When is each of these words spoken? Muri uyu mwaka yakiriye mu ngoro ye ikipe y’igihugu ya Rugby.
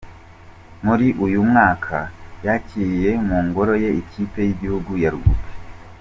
Muri 0.85 1.07
uyu 1.25 1.39
mwaka 1.49 1.97
yakiriye 2.45 3.11
mu 3.27 3.37
ngoro 3.47 3.73
ye 3.83 3.89
ikipe 4.01 4.39
y’igihugu 4.47 4.91
ya 5.03 5.09
Rugby. 5.13 5.35